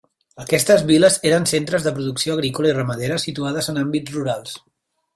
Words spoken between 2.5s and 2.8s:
i